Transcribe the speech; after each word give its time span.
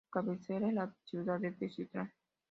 Su 0.03 0.09
cabecera 0.09 0.67
es 0.67 0.73
la 0.73 0.91
ciudad 1.03 1.39
de 1.39 1.51
Teziutlán. 1.51 2.11